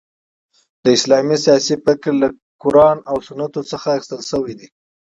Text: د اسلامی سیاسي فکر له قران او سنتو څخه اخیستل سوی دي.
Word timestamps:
د 0.83 0.85
اسلامی 0.97 1.37
سیاسي 1.45 1.75
فکر 1.85 2.11
له 2.21 2.27
قران 2.61 2.97
او 3.11 3.17
سنتو 3.27 3.61
څخه 3.71 3.87
اخیستل 3.91 4.21
سوی 4.31 4.53
دي. 4.59 4.67